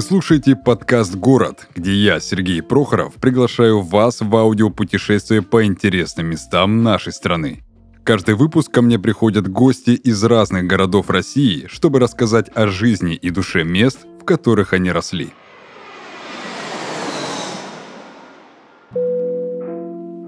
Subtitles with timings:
[0.00, 6.82] Вы слушаете подкаст «Город», где я, Сергей Прохоров, приглашаю вас в аудиопутешествие по интересным местам
[6.82, 7.62] нашей страны.
[8.02, 13.28] Каждый выпуск ко мне приходят гости из разных городов России, чтобы рассказать о жизни и
[13.28, 15.34] душе мест, в которых они росли.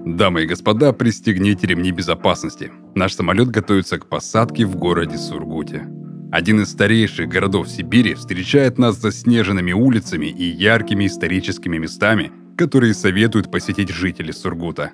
[0.05, 2.71] Дамы и господа, пристегните ремни безопасности.
[2.93, 5.87] Наш самолет готовится к посадке в городе Сургуте.
[6.33, 13.51] Один из старейших городов Сибири встречает нас заснеженными улицами и яркими историческими местами, которые советуют
[13.51, 14.93] посетить жители Сургута.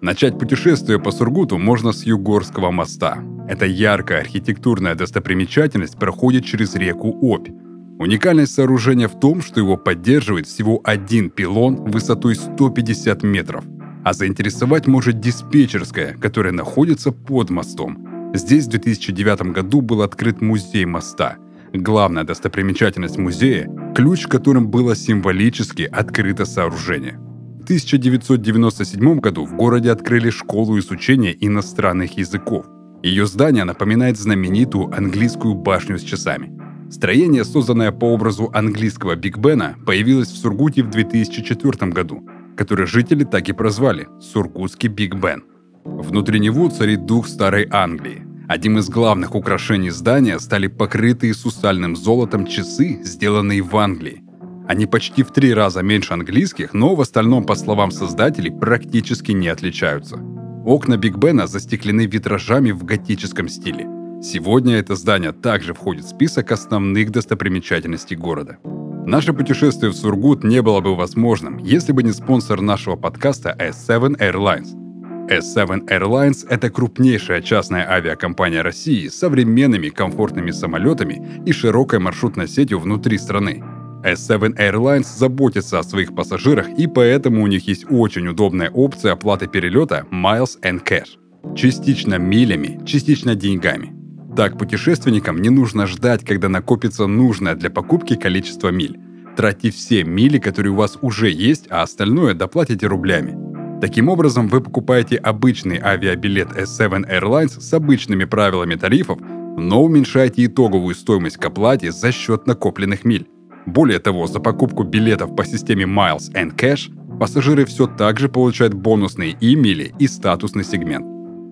[0.00, 3.18] Начать путешествие по Сургуту можно с Югорского моста.
[3.48, 7.50] Эта яркая архитектурная достопримечательность проходит через реку Обь.
[7.98, 13.64] Уникальность сооружения в том, что его поддерживает всего один пилон высотой 150 метров,
[14.04, 20.84] а заинтересовать может диспетчерская, которая находится под мостом– Здесь в 2009 году был открыт музей
[20.84, 21.36] моста.
[21.72, 27.18] Главная достопримечательность музея– ключ, которым было символически открыто сооружение.
[27.60, 32.66] В 1997 году в городе открыли школу изучения иностранных языков.
[33.02, 36.52] Ее здание напоминает знаменитую английскую башню с часами.
[36.90, 43.24] Строение, созданное по образу английского Биг Бена, появилось в Сургуте в 2004 году, который жители
[43.24, 45.44] так и прозвали– Сургутский Биг Бен–
[45.86, 48.26] Внутри него царит дух старой Англии.
[48.48, 54.22] Одним из главных украшений здания стали покрытые сусальным золотом часы, сделанные в Англии.
[54.68, 59.48] Они почти в три раза меньше английских, но в остальном, по словам создателей, практически не
[59.48, 60.16] отличаются.
[60.64, 63.86] Окна Биг Бена застеклены витражами в готическом стиле.
[64.22, 68.58] Сегодня это здание также входит в список основных достопримечательностей города.
[69.06, 74.18] Наше путешествие в Сургут не было бы возможным, если бы не спонсор нашего подкаста S7
[74.18, 74.68] Airlines–
[75.28, 82.78] S7 Airlines– это крупнейшая частная авиакомпания России с современными комфортными самолетами и широкой маршрутной сетью
[82.78, 83.62] внутри страны.
[84.04, 89.48] S7 Airlines заботится о своих пассажирах, и поэтому у них есть очень удобная опция оплаты
[89.48, 91.18] перелета Miles and Cash.
[91.56, 93.92] Частично милями, частично деньгами.
[94.36, 99.00] Так путешественникам не нужно ждать, когда накопится нужное для покупки количество миль.
[99.36, 103.36] Тратьте все мили, которые у вас уже есть, а остальное доплатите рублями–
[103.80, 110.94] Таким образом, вы покупаете обычный авиабилет S7 Airlines с обычными правилами тарифов, но уменьшаете итоговую
[110.94, 113.26] стоимость к оплате за счет накопленных миль.
[113.66, 118.72] Более того, за покупку билетов по системе Miles and Cash пассажиры все так же получают
[118.72, 121.06] бонусные и мили и статусный сегмент.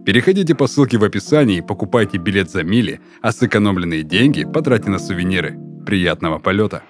[0.07, 4.99] Переходите по ссылке в описании и покупайте билет за мили, а сэкономленные деньги потратьте на
[4.99, 5.59] сувениры.
[5.85, 6.83] Приятного полета!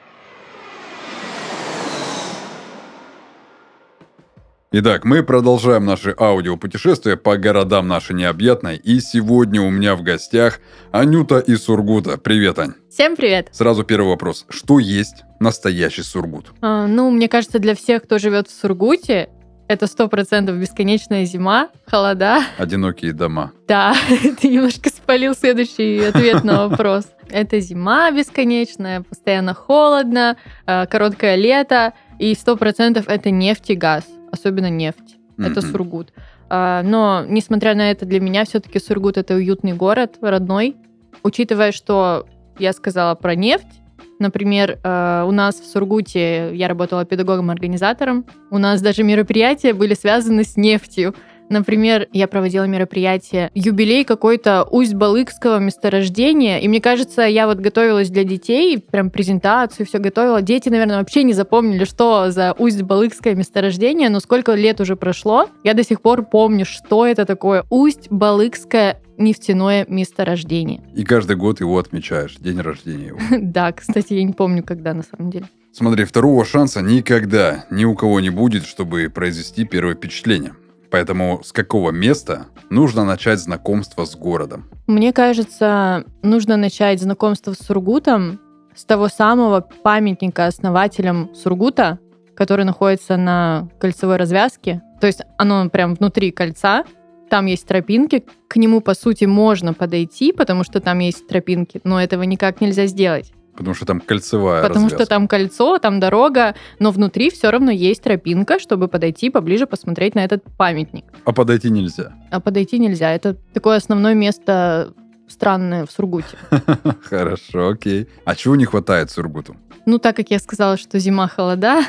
[4.77, 8.75] Итак, мы продолжаем наше аудиопутешествие по городам нашей необъятной.
[8.75, 10.59] И сегодня у меня в гостях
[10.91, 12.19] Анюта из Сургута.
[12.19, 12.73] Привет, Ань.
[12.91, 13.51] Всем привет.
[13.53, 14.47] Сразу первый вопрос.
[14.49, 16.53] Что есть настоящий Сургут?
[16.61, 19.29] А, ну, мне кажется, для всех, кто живет в Сургуте,
[19.69, 22.41] это сто процентов бесконечная зима, холода.
[22.59, 23.53] Одинокие дома.
[23.69, 23.95] Да,
[24.41, 27.05] ты немножко спалил следующий ответ на вопрос.
[27.31, 30.37] Это зима бесконечная, постоянно холодно,
[30.67, 35.17] а, короткое лето, и сто процентов это нефть и газ особенно нефть.
[35.37, 35.51] Mm-hmm.
[35.51, 36.13] Это Сургут.
[36.49, 40.77] А, но, несмотря на это, для меня все-таки Сургут это уютный город, родной.
[41.23, 42.27] Учитывая, что
[42.59, 43.81] я сказала про нефть,
[44.19, 48.25] Например, э, у нас в Сургуте я работала педагогом-организатором.
[48.51, 51.15] У нас даже мероприятия были связаны с нефтью.
[51.49, 58.25] Например, я проводила мероприятие, юбилей какой-то Усть-Балыкского месторождения, и мне кажется, я вот готовилась для
[58.25, 60.43] детей, прям презентацию все готовила.
[60.43, 65.75] Дети, наверное, вообще не запомнили, что за Усть-Балыкское месторождение, но сколько лет уже прошло, я
[65.75, 70.83] до сих пор помню, что это такое Усть-Балыкское нефтяное месторождение.
[70.95, 73.19] И каждый год его отмечаешь, день рождения его.
[73.55, 75.47] Да, кстати, я не помню, когда на самом деле.
[75.73, 80.55] Смотри, второго шанса никогда ни у кого не будет, чтобы произвести первое впечатление.
[80.95, 84.71] Поэтому с какого места нужно начать знакомство с городом?
[84.87, 88.39] Мне кажется, нужно начать знакомство с Сургутом
[88.77, 91.99] с того самого памятника основателям Сургута,
[92.37, 94.83] который находится на кольцевой развязке.
[95.01, 96.85] То есть оно прям внутри кольца,
[97.29, 102.01] там есть тропинки, к нему, по сути, можно подойти, потому что там есть тропинки, но
[102.01, 103.33] этого никак нельзя сделать.
[103.57, 105.05] Потому что там кольцевая Потому развязка.
[105.05, 110.15] что там кольцо, там дорога, но внутри все равно есть тропинка, чтобы подойти поближе, посмотреть
[110.15, 111.05] на этот памятник.
[111.25, 112.13] А подойти нельзя?
[112.31, 113.13] А подойти нельзя.
[113.13, 114.93] Это такое основное место
[115.29, 116.37] странное в Сургуте.
[117.03, 118.09] Хорошо, окей.
[118.25, 119.57] А чего не хватает Сургуту?
[119.87, 121.83] Ну, так как я сказала, что зима холода,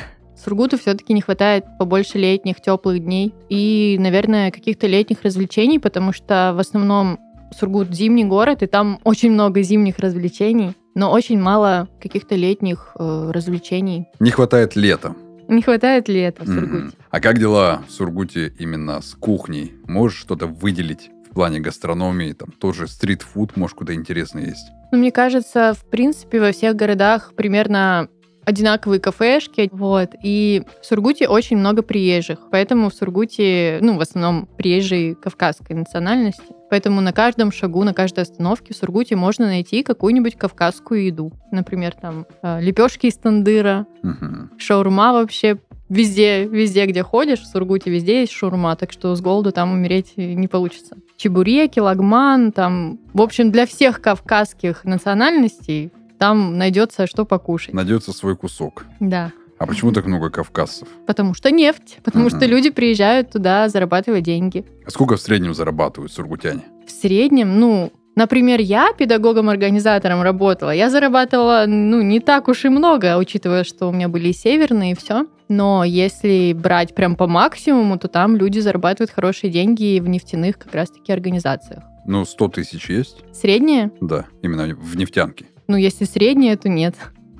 [0.43, 6.53] Сургуту все-таки не хватает побольше летних, теплых дней и, наверное, каких-то летних развлечений, потому что
[6.55, 7.19] в основном
[7.57, 10.73] Сургут зимний город, и там очень много зимних развлечений.
[10.95, 14.07] Но очень мало каких-то летних э, развлечений.
[14.19, 15.13] Не хватает лета.
[15.47, 16.47] Не хватает лета в.
[16.47, 16.97] Сургуте.
[17.11, 19.73] А как дела в Сургуте именно с кухней?
[19.87, 22.33] Можешь что-то выделить в плане гастрономии?
[22.33, 24.67] Там тоже стритфуд, может, куда интересно есть?
[24.91, 28.07] Ну, мне кажется, в принципе, во всех городах примерно
[28.45, 34.47] одинаковые кафешки, вот, и в Сургуте очень много приезжих, поэтому в Сургуте, ну, в основном
[34.57, 40.35] приезжие кавказской национальности, поэтому на каждом шагу, на каждой остановке в Сургуте можно найти какую-нибудь
[40.35, 44.51] кавказскую еду, например, там лепешки из тандыра, Мгм.
[44.57, 45.57] шаурма вообще
[45.89, 50.13] везде, везде, где ходишь, в Сургуте везде есть шаурма, так что с голоду там умереть
[50.17, 50.95] не получится.
[51.17, 57.73] Чебуреки, лагман, там, в общем, для всех кавказских национальностей там найдется что покушать.
[57.73, 58.85] Найдется свой кусок.
[58.99, 59.31] Да.
[59.57, 60.87] А почему так много кавказцев?
[61.07, 62.37] Потому что нефть, потому Мгм.
[62.37, 64.65] что люди приезжают туда зарабатывать деньги.
[64.85, 66.63] А сколько в среднем зарабатывают сургутяне?
[66.85, 73.17] В среднем, ну, например, я педагогом-организатором работала, я зарабатывала, ну, не так уж и много,
[73.17, 75.25] учитывая, что у меня были и северные, и все.
[75.47, 80.73] Но если брать прям по максимуму, то там люди зарабатывают хорошие деньги в нефтяных как
[80.73, 81.83] раз-таки организациях.
[82.05, 83.23] Ну, 100 тысяч есть?
[83.33, 83.91] Среднее?
[84.01, 85.45] Да, именно в нефтянке.
[85.67, 86.95] Ну, если среднее, то нет.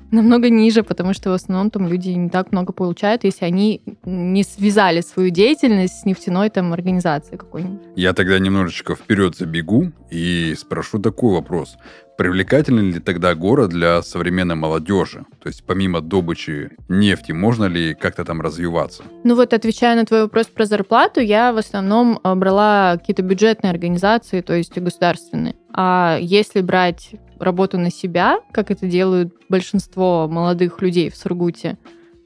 [0.10, 4.44] Намного ниже, потому что в основном там люди не так много получают, если они не
[4.44, 7.80] связали свою деятельность с нефтяной там организацией какой-нибудь.
[7.96, 11.76] Я тогда немножечко вперед забегу и спрошу такой вопрос.
[12.16, 15.26] Привлекательный ли тогда город для современной молодежи?
[15.42, 19.02] То есть помимо добычи нефти, можно ли как-то там развиваться?
[19.24, 23.70] Ну вот, отвечая на твой вопрос про зарплату, я в основном э, брала какие-то бюджетные
[23.70, 25.56] организации, то есть государственные.
[25.74, 31.78] А если брать работу на себя, как это делают большинство молодых людей в Сургуте,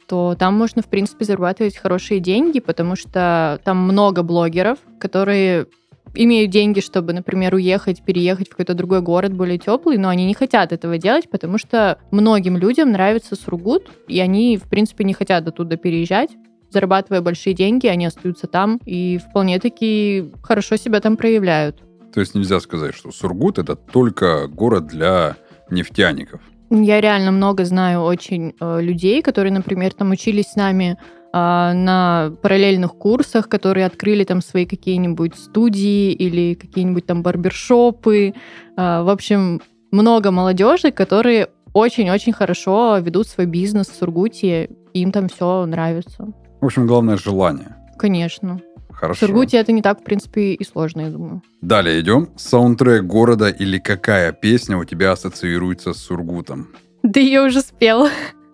[0.08, 5.66] то там можно, в принципе, зарабатывать хорошие деньги, потому что там много блогеров, которые
[6.14, 10.34] имеют деньги, чтобы, например, уехать, переехать в какой-то другой город более теплый, но они не
[10.34, 15.46] хотят этого делать, потому что многим людям нравится Сургут, и они, в принципе, не хотят
[15.46, 16.30] оттуда переезжать.
[16.70, 21.82] Зарабатывая большие деньги, они остаются там и вполне-таки хорошо себя там проявляют.
[22.12, 25.36] То есть нельзя сказать, что Сургут это только город для
[25.70, 26.40] нефтяников.
[26.70, 30.96] Я реально много знаю очень э, людей, которые, например, там учились с нами э,
[31.32, 38.34] на параллельных курсах, которые открыли там свои какие-нибудь студии или какие-нибудь там барбершопы.
[38.76, 39.60] Э, в общем,
[39.90, 46.28] много молодежи, которые очень-очень хорошо ведут свой бизнес в Сургуте, им там все нравится.
[46.60, 47.76] В общем, главное желание.
[47.98, 48.60] Конечно.
[49.00, 49.26] В Хорошо.
[49.28, 51.42] Сургуте это не так, в принципе, и сложно, я думаю.
[51.62, 52.28] Далее идем.
[52.36, 56.68] Саундтрек города или какая песня у тебя ассоциируется с Сургутом?
[57.10, 58.08] Ты ее уже спел.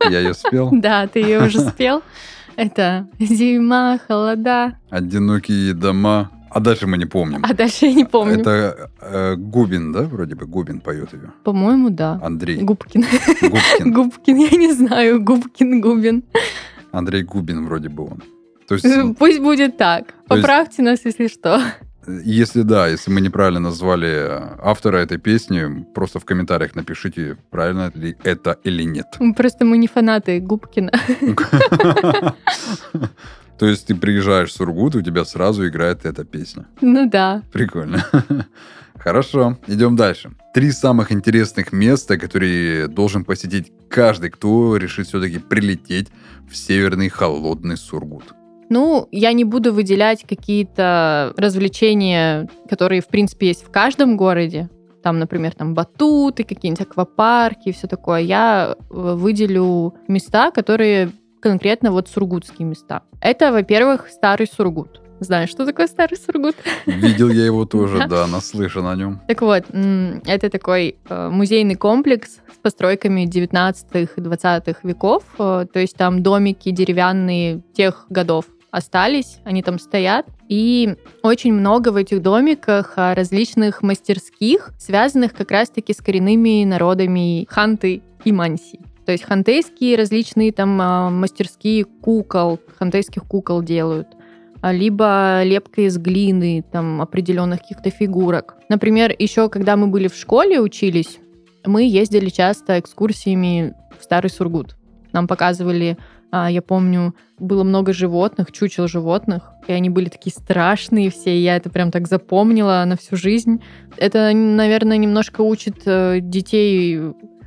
[0.09, 0.71] Я ее спел.
[0.73, 2.03] Да, ты ее уже спел.
[2.55, 4.79] Это зима, холода.
[4.89, 6.31] Одинокие дома.
[6.51, 7.43] А дальше мы не помним.
[7.43, 8.39] А дальше я не помню.
[8.39, 10.03] Это э, Губин, да?
[10.03, 11.33] Вроде бы Губин поет ее.
[11.43, 12.21] По-моему, да.
[12.23, 13.05] Андрей Губкин.
[13.43, 13.93] Губкин.
[13.93, 15.21] Губкин, я не знаю.
[15.25, 16.23] Губкин, Губин.
[16.93, 18.23] Андрей Губин вроде бы он.
[18.69, 18.87] То есть,
[19.19, 20.15] Пусть будет так.
[20.27, 21.61] Поправьте нас, если что.
[22.07, 27.93] если да, если мы неправильно назвали э, автора этой песни, просто в комментариях напишите, правильно
[27.95, 29.07] ли это или нет.
[29.37, 30.93] Просто мы не фанаты Губкина.
[33.59, 36.67] То есть ты приезжаешь в Сургут, и у тебя сразу играет эта песня.
[36.81, 37.43] Ну да.
[37.53, 38.05] Прикольно.
[38.99, 40.33] Хорошо, идем дальше.
[40.53, 46.09] Три самых интересных места, которые должен посетить каждый, кто решит все-таки прилететь
[46.51, 48.35] в северный холодный Сургут.
[48.69, 54.69] Ну, я не буду выделять какие-то развлечения, которые, в принципе, есть в каждом городе.
[55.03, 58.21] Там, например, там батуты, какие-нибудь аквапарки и все такое.
[58.21, 63.03] Я э, выделю места, которые конкретно вот сургутские места.
[63.21, 65.01] Это, во-первых, старый Сургут.
[65.21, 66.57] Знаешь, что такое старый Сургут?
[66.87, 68.27] Видел я его тоже, Да.
[68.27, 69.21] наслышан о нем.
[69.29, 75.23] Так вот, это такой э, музейный комплекс с постройками 19-20 веков.
[75.39, 78.47] Э, То есть там домики деревянные тех годов
[78.77, 80.27] остались, они там стоят.
[80.49, 87.47] И очень много в этих домиках а, различных мастерских, связанных как раз-таки с коренными народами
[87.49, 88.81] ханты и манси.
[89.07, 94.09] То есть хантейские различные там а, мастерские кукол, хантейских кукол делают
[94.61, 98.57] а, либо лепка из глины, там, определенных каких-то фигурок.
[98.69, 101.19] Например, еще когда мы были в школе, учились,
[101.65, 104.77] мы ездили часто экскурсиями в Старый Сургут.
[105.13, 105.97] Нам показывали,
[106.49, 111.57] я помню, было много животных, чучел животных, и они были такие страшные все, и я
[111.57, 113.63] это прям так запомнила на всю жизнь.
[113.97, 116.99] Это, наверное, немножко учит э, детей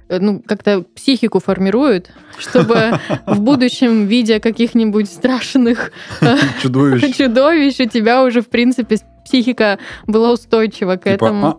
[0.10, 5.92] э, ну, как-то психику формирует, чтобы в будущем, видя каких-нибудь страшных
[6.22, 7.14] э, Чудовище.
[7.14, 9.78] чудовищ, у тебя уже, в принципе, психика
[10.08, 11.58] была устойчива к Типа, этому.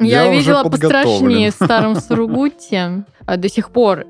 [0.00, 0.70] Я, уже видела подготовлен».
[0.70, 3.04] пострашнее в Старом Сургуте.
[3.26, 4.06] А До сих пор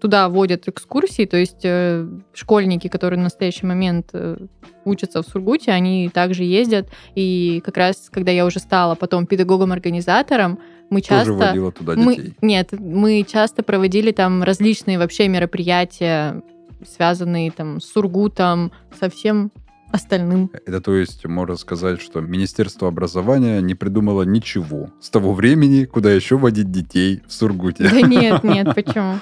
[0.00, 4.36] туда водят экскурсии, то есть э, школьники, которые в настоящий момент э,
[4.84, 6.88] учатся в Сургуте, они также ездят.
[7.14, 10.58] И как раз, когда я уже стала потом педагогом-организатором,
[10.90, 11.32] мы Тоже часто...
[11.32, 12.34] водила туда Мы, детей.
[12.40, 16.42] нет, мы часто проводили там различные вообще мероприятия,
[16.84, 19.50] связанные там с Сургутом, со всем
[19.96, 20.50] остальным.
[20.64, 26.12] Это то есть, можно сказать, что Министерство образования не придумало ничего с того времени, куда
[26.12, 27.88] еще водить детей в Сургуте.
[27.90, 29.18] Да нет, нет, почему?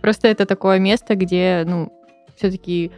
[0.00, 1.92] Просто это такое место, где, ну,
[2.36, 2.90] все-таки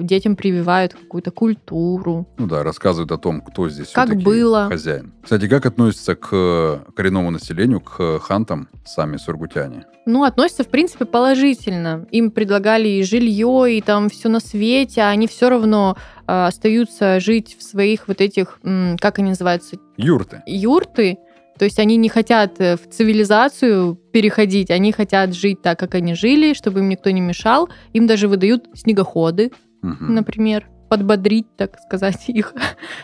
[0.00, 2.26] детям прививают какую-то культуру.
[2.38, 4.68] Ну да, рассказывают о том, кто здесь Как было.
[4.70, 5.12] хозяин.
[5.22, 9.84] Кстати, как относятся к коренному населению, к хантам сами сургутяне?
[10.06, 12.06] Ну, относятся, в принципе, положительно.
[12.12, 17.20] Им предлагали и жилье, и там все на свете, а они все равно э, остаются
[17.20, 20.42] жить в своих вот этих, м, как они называются, Юрты.
[20.46, 21.18] юрты.
[21.58, 26.14] То есть они не хотят э, в цивилизацию переходить, они хотят жить так, как они
[26.14, 27.68] жили, чтобы им никто не мешал.
[27.92, 29.50] Им даже выдают снегоходы,
[29.82, 30.14] Мгм.
[30.14, 32.54] например, подбодрить, так сказать, их.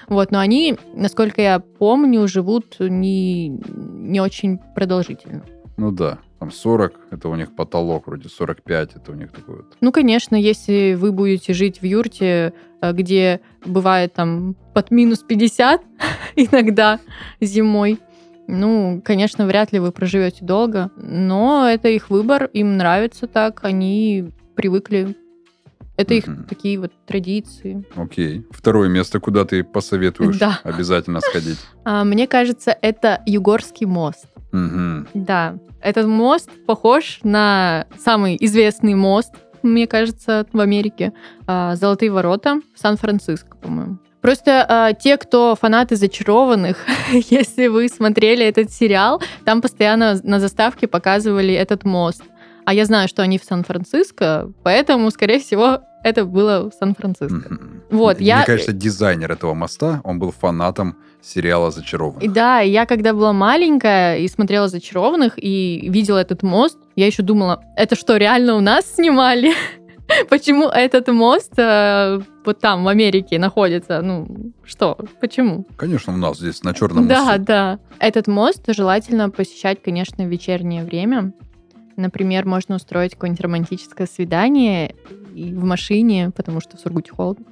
[0.09, 5.43] Вот, но они, насколько я помню, живут не, не очень продолжительно.
[5.77, 9.77] Ну да, там 40, это у них потолок, вроде 45, это у них такой вот.
[9.81, 15.83] Ну, конечно, если вы будете жить в юрте, э, где бывает там под минус 50
[16.37, 17.01] иногда
[17.41, 17.99] зимой,
[18.47, 24.31] ну, конечно, вряд ли вы проживете долго, но это их выбор, им нравится так, они
[24.55, 25.17] привыкли.
[25.97, 26.45] Это их Мгм.
[26.45, 27.85] такие вот традиции.
[27.95, 28.45] Окей.
[28.51, 30.59] Второе место, куда ты посоветуешь Да.
[30.65, 31.59] обязательно сходить?
[31.85, 34.27] А, мне кажется, это Югорский мост.
[34.53, 35.07] Мгм.
[35.15, 39.33] Да, этот мост похож на самый известный мост,
[39.63, 41.13] мне кажется, в Америке.
[41.47, 43.99] А, Золотые ворота в Сан-Франциско, по-моему.
[44.25, 46.79] Просто а, те, кто фанаты зачарованных,
[47.13, 52.23] если вы смотрели этот сериал, там постоянно на заставке показывали этот мост.
[52.65, 57.35] А я знаю, что они в Сан-Франциско, поэтому, скорее всего, это было в Сан-Франциско.
[57.53, 57.83] Мгм.
[57.91, 62.33] Вот, Мне я- кажется, дизайнер этого моста, он был фанатом сериала «Зачарованных».
[62.33, 67.63] да, я когда была маленькая и смотрела «Зачарованных» и видела этот мост, я еще думала,
[67.77, 69.53] это что, реально у нас снимали?
[70.29, 74.03] Почему этот мост э, вот там, в Америке, находится?
[74.03, 74.99] Ну, что?
[75.21, 75.67] Почему?
[75.77, 77.43] Конечно, у нас здесь на Черном Да, мосту.
[77.45, 77.79] да.
[77.99, 81.33] Этот мост желательно посещать, конечно, в вечернее время.
[81.97, 84.95] Например, можно устроить какое-нибудь романтическое свидание
[85.33, 87.47] в машине, потому что в Сургуте холодно.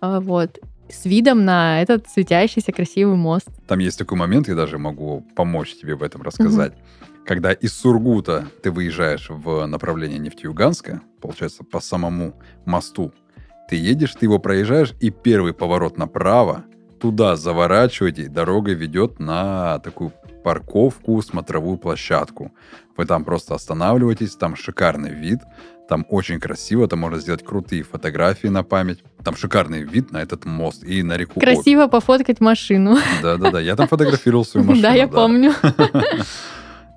[0.00, 0.58] А, Вот.
[0.90, 3.48] С видом на этот светящийся красивый мост.
[3.66, 6.72] Там есть такой момент, я даже могу помочь тебе в этом рассказать.
[7.24, 13.12] Когда из Сургута ты выезжаешь в направлении Нефтеюганска, получается, по самому мосту,
[13.68, 16.64] ты едешь, ты его проезжаешь, и первый поворот направо,
[17.00, 22.52] туда заворачиваете, дорога ведет на такую парковку, смотровую площадку.
[22.96, 25.38] Вы там просто останавливаетесь, там шикарный вид,
[25.90, 29.00] там очень красиво, там можно сделать крутые фотографии на память.
[29.24, 31.42] Там шикарный вид на этот мост и на реку Обь.
[31.42, 32.96] Красиво пофоткать машину.
[33.20, 34.82] Да-да-да, я там фотографировал свою машину.
[34.82, 35.52] Да, я помню.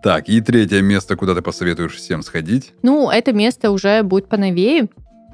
[0.03, 2.73] Так, и третье место, куда ты посоветуешь всем сходить.
[2.81, 4.89] Ну, это место уже будет поновее,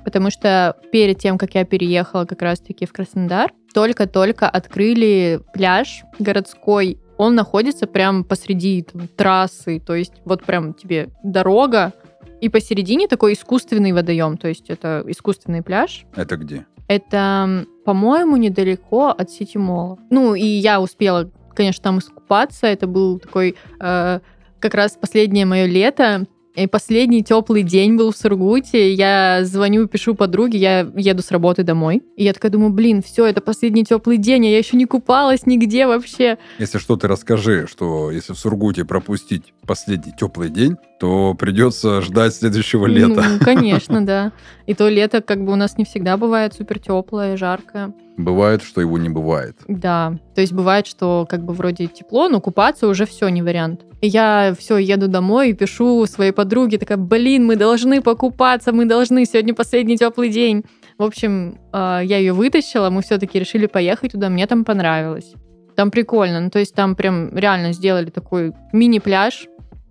[0.06, 7.00] потому что перед тем, как я переехала как раз-таки в Краснодар, только-только открыли пляж городской.
[7.18, 11.94] Он находится прям посреди там, трассы, то есть вот прям тебе дорога,
[12.42, 16.06] и посередине такой искусственный водоем, то есть это искусственный пляж.
[16.16, 16.66] Это где?
[16.88, 20.00] Это, по-моему, недалеко от Сити Молла.
[20.10, 22.66] Ну, и я успела, конечно, там искупаться.
[22.66, 24.20] Это был такой э,
[24.60, 26.26] как раз последнее мое лето.
[26.56, 28.92] И последний теплый день был в Сургуте.
[28.94, 32.02] Я звоню, пишу подруге, я еду с работы домой.
[32.18, 35.46] И я такая думаю, блин, все, это последний теплый день, а я еще не купалась
[35.46, 36.38] нигде вообще.
[36.58, 42.36] Если что, ты расскажи, что если в Сургуте пропустить последний теплый день, то придется ждать
[42.36, 43.24] следующего лета.
[43.24, 44.34] Ну, конечно, да.
[44.66, 47.94] И то лето как бы у нас не всегда бывает супер теплое, жаркое.
[48.18, 49.56] Бывает, что его не бывает.
[49.70, 53.86] Да, то есть бывает, что как бы вроде тепло, но купаться уже все не вариант.
[54.02, 58.86] И я все еду домой и пишу своей подруге, такая, блин, мы должны покупаться, мы
[58.86, 60.64] должны, сегодня последний теплый день.
[60.98, 65.34] В общем, э, я ее вытащила, мы все-таки решили поехать туда, мне там понравилось.
[65.76, 69.48] Там прикольно, ну то есть там прям реально сделали такой мини-пляж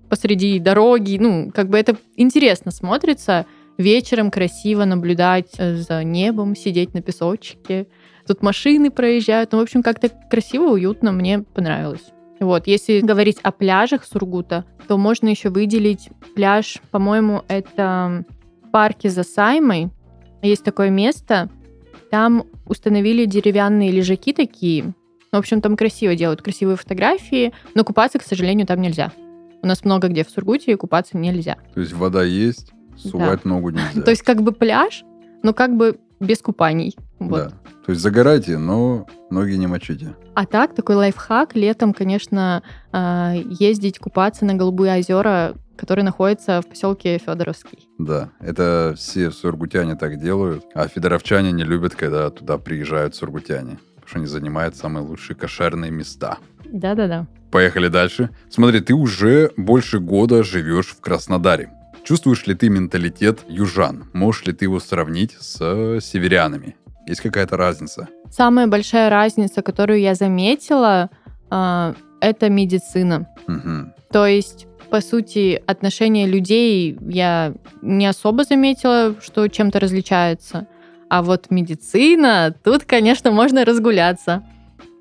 [0.09, 3.47] посреди дороги, ну как бы это интересно смотрится,
[3.77, 7.87] вечером красиво наблюдать э, за небом, сидеть на песочке,
[8.27, 9.53] тут машины проезжают.
[9.53, 12.05] Ну, в общем, как-то красиво, уютно, мне понравилось.
[12.41, 18.25] Вот, если говорить о пляжах Сургута, то можно еще выделить пляж, по-моему, это
[18.63, 19.91] в парке за Саймой.
[20.43, 21.51] Есть такое место,
[22.11, 24.95] Там установили деревянные лежаки такие.
[25.33, 29.13] В общем, там красиво делают, красивые фотографии, но купаться, к сожалению, там нельзя.
[29.63, 31.57] У нас много где в Сургуте купаться нельзя.
[31.75, 33.49] То есть вода есть, сувать Да.
[33.51, 34.03] ногу нельзя.
[34.05, 35.05] То есть как бы пляж,
[35.43, 36.97] но как бы без купаний.
[37.19, 37.45] Вот.
[37.45, 37.49] Да.
[37.87, 40.15] То есть загорайте, но ноги не мочите.
[40.35, 42.63] А так, такой лайфхак, летом, конечно,
[42.93, 47.89] а, ездить купаться на Голубые озера, которые находятся в поселке Федоровский.
[47.99, 54.09] Да, это все сургутяне так делают, а федоровчане не любят, когда туда приезжают сургутяне, потому
[54.09, 56.39] что они занимают самые лучшие кошерные места.
[56.69, 57.27] Да-да-да.
[57.51, 58.31] Поехали дальше.
[58.51, 61.71] Смотри, ты уже больше года живешь в Краснодаре.
[62.05, 64.09] Чувствуешь ли ты менталитет южан?
[64.13, 66.77] Можешь ли ты его сравнить с э, северянами?
[67.07, 68.09] Есть какая-то разница?
[68.31, 71.11] Самая большая разница, которую я заметила,
[71.51, 73.29] а, это медицина.
[73.47, 73.95] Мгм.
[74.13, 80.67] То есть, по сути, отношение людей я не особо заметила, что чем-то различается.
[81.09, 84.45] А вот медицина, тут, конечно, можно разгуляться.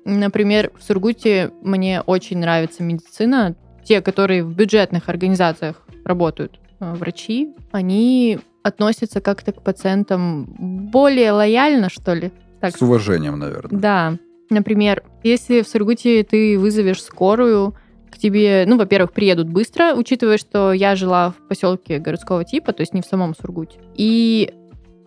[0.08, 3.54] Например, в Сургуте мне очень нравится медицина.
[3.84, 10.46] Те, которые в бюджетных организациях работают, э, врачи, они относятся как-то к пациентам
[10.90, 12.32] более лояльно, что ли.
[12.60, 13.78] Так С уважением, наверное.
[13.80, 14.14] да.
[14.50, 17.74] Например, если в Сургуте ты вызовешь скорую,
[18.10, 22.80] к тебе, ну, во-первых, приедут быстро, учитывая, что я жила в поселке городского типа, то
[22.80, 23.78] есть не в самом Сургуте.
[23.94, 24.54] И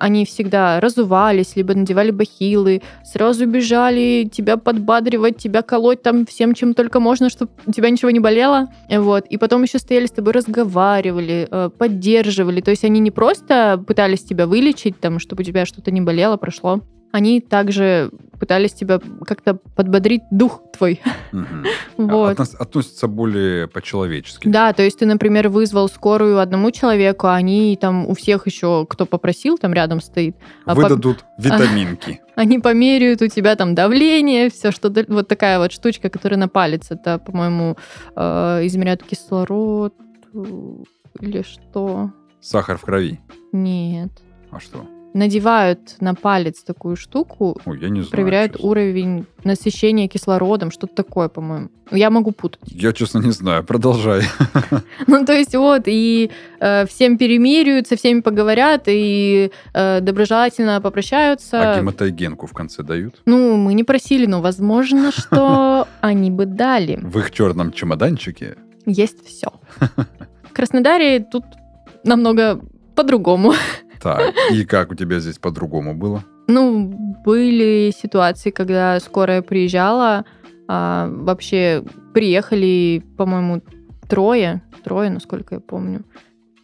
[0.02, 6.74] они всегда разувались, либо надевали бахилы, сразу бежали тебя подбадривать, тебя колоть там всем, чем
[6.74, 8.68] только можно, чтобы у тебя ничего не болело.
[8.90, 9.26] Вот.
[9.28, 12.62] И потом еще стояли с тобой, разговаривали, э, поддерживали.
[12.62, 16.38] То есть они не просто пытались тебя вылечить, там, чтобы у тебя что-то не болело,
[16.38, 16.82] прошло.
[17.12, 21.00] Они также пытались тебя как-то подбодрить дух твой.
[21.34, 22.40] А, Вот.
[22.40, 24.48] относ- Относятся более по-человечески.
[24.48, 28.86] Да, то есть ты, например, вызвал скорую одному человеку, а они там у всех еще,
[28.90, 30.36] кто попросил, там рядом стоит.
[30.66, 32.22] а по- Выдадут витаминки.
[32.36, 36.48] Они померяют у тебя там давление, все что то вот такая вот штучка, которая на
[36.50, 36.88] палец.
[36.90, 37.78] Это, по-моему,
[38.16, 39.94] э, измеряют кислород
[40.34, 40.44] э,
[41.20, 42.12] или что?
[42.42, 43.20] Сахар в крови.
[43.52, 44.12] Нет.
[44.50, 44.86] А что?
[45.14, 48.12] Надевают на палец такую штуку, Ой, я не знаю.
[48.12, 48.70] проверяют честно.
[48.70, 51.70] уровень насыщения кислородом, что-то такое, по-моему.
[51.92, 52.62] Я могу путать.
[52.68, 53.64] Я, честно, не знаю.
[53.64, 54.24] Продолжай.
[55.08, 61.74] Ну, то есть вот, и э, всем перемиряют, со всеми поговорят, и э, доброжелательно попрощаются.
[61.74, 63.22] А гематогенку в конце дают?
[63.26, 67.00] Ну, мы не просили, но возможно, что они бы дали.
[67.02, 68.56] В их черном чемоданчике?
[68.86, 69.52] Есть все.
[70.44, 71.44] В Краснодаре тут
[72.04, 72.62] намного
[72.96, 73.54] по-другому.
[74.02, 76.24] Так, и как у тебя здесь по-другому было?
[76.48, 76.92] Ну,
[77.24, 80.26] были ситуации, когда скорая приезжала,
[80.68, 81.84] а, вообще
[82.14, 83.62] приехали, по-моему,
[84.10, 86.04] трое, трое, насколько я помню,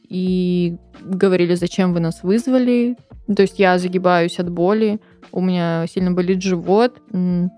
[0.10, 2.96] и говорили, зачем вы нас вызвали.
[3.34, 5.00] То есть я загибаюсь от боли,
[5.32, 7.02] у меня сильно болит живот.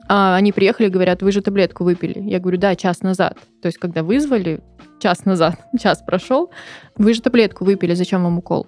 [0.08, 2.20] А они приехали и говорят, вы же таблетку выпили.
[2.20, 3.38] Я говорю, да, час назад.
[3.62, 4.62] То есть когда вызвали,
[5.00, 6.52] час назад, час прошел,
[6.98, 8.68] вы же таблетку выпили, зачем вам укол?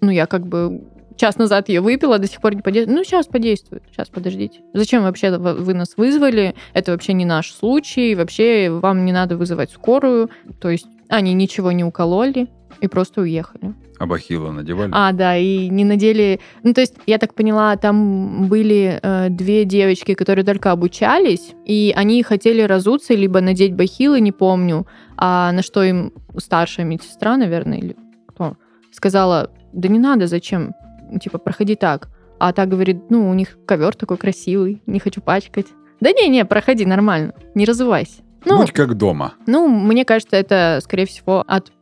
[0.00, 0.84] Ну, я как бы
[1.16, 2.98] час назад ее выпила, до сих пор не подействует.
[2.98, 3.82] Ну, сейчас подействует.
[3.90, 4.60] Сейчас, подождите.
[4.74, 6.54] Зачем вообще вы вы нас вызвали?
[6.74, 8.14] Это вообще не наш случай.
[8.14, 10.30] Вообще вам не надо вызывать скорую.
[10.60, 12.48] То есть они ничего не укололи
[12.80, 13.74] и просто уехали.
[13.98, 14.90] А бахилы надевали?
[14.92, 16.40] А, да, и не надели...
[16.62, 21.94] Ну, то есть, я так поняла, там были э, две девочки, которые только обучались, и
[21.96, 27.78] они хотели разуться, либо надеть бахилы, не помню, а на что им старшая медсестра, наверное,
[27.78, 28.58] или кто,
[28.92, 30.74] сказала, да не надо, зачем?
[31.20, 32.08] Типа, проходи так.
[32.38, 35.66] А та говорит, ну, у них ковер такой красивый, не хочу пачкать.
[36.00, 38.22] Да не-не, проходи нормально, не разувайся.
[38.44, 39.34] Ну, Будь как дома.
[39.46, 41.72] ну, мне кажется, это, скорее всего, от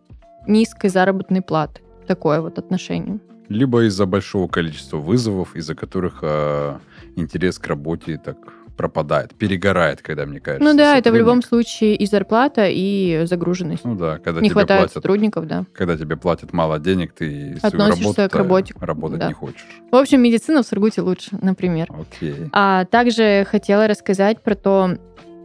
[0.46, 1.80] низкой заработной платы.
[2.06, 3.20] Такое вот отношение.
[3.48, 6.78] Либо из-за большого количества вызовов, из-за которых а,
[7.16, 8.36] интерес к работе так
[8.76, 10.64] пропадает, перегорает, когда, мне кажется.
[10.68, 13.84] Ну да, это в сотрудник- любом случае и зарплата, и загруженность.
[13.84, 15.64] Ну да, когда не тебе хватает платят, сотрудников, да.
[15.72, 19.28] когда тебе платят мало денег, ты Относишься к работе, работать да.
[19.28, 19.66] не хочешь.
[19.90, 21.88] В общем, медицина в Сургуте лучше, например.
[21.90, 22.48] Окей.
[22.52, 24.96] А также хотела рассказать про то,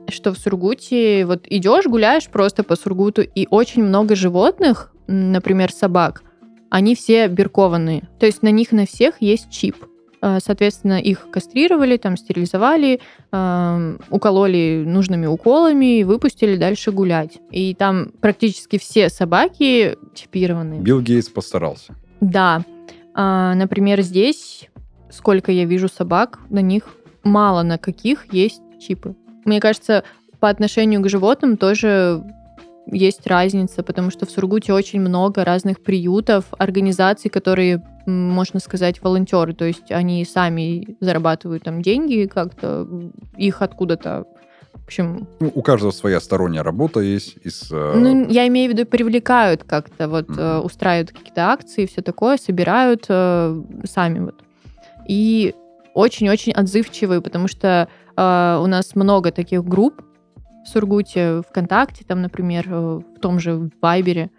[0.10, 6.24] что в Сургуте вот идешь, гуляешь просто по Сургуту, и очень много животных, например, собак,
[6.70, 8.08] они все биркованные.
[8.20, 9.76] То есть на них на всех есть чип.
[10.22, 13.00] А, Соответственно, их кастрировали, там стерилизовали,
[13.32, 17.40] эм, укололи нужными уколами и выпустили дальше гулять.
[17.52, 20.82] И там практически все собаки чипированные.
[20.82, 21.96] Билл Гейтс постарался.
[22.20, 22.64] Да.
[23.14, 24.70] А, например, здесь,
[25.10, 26.84] сколько я вижу собак, на них
[27.24, 29.16] мало на каких есть чипы.
[29.46, 30.04] Мне кажется,
[30.40, 32.24] по отношению к животным тоже
[32.92, 39.54] есть разница, потому что в Сургуте очень много разных приютов, организаций, которые, можно сказать, волонтеры,
[39.54, 42.88] то есть они сами зарабатывают там деньги как-то,
[43.38, 44.26] их откуда-то
[44.74, 45.28] в общем...
[45.40, 47.38] Ну, у каждого своя сторонняя работа есть.
[47.44, 47.94] Из, э...
[47.96, 50.62] Ну, я имею в виду, привлекают как-то, вот, mm-hmm.
[50.62, 54.36] устраивают какие-то акции, все такое, собирают э, сами вот.
[55.08, 55.54] И
[55.94, 60.02] очень-очень отзывчивые, потому что э, у нас много таких групп
[60.66, 64.30] в Сургуте, ВКонтакте, там, например, э, в том же Вайбере,